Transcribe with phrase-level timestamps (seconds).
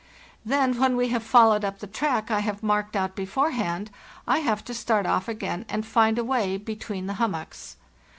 [0.43, 3.91] Then when we have followed up the track I have marked out beforehand
[4.27, 7.75] I have to start off again and find a way between the hummocks.